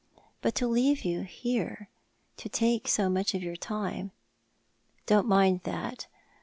[0.41, 1.87] "But to leave you here—
[2.37, 4.09] to take so much of your time.""
[5.05, 6.07] Don't mind that.